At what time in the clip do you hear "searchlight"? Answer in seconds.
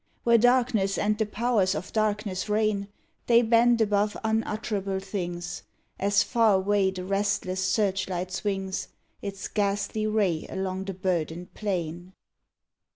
7.63-8.31